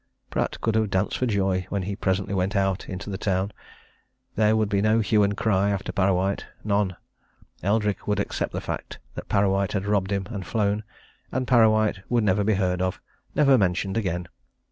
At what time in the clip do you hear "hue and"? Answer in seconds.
4.99-5.37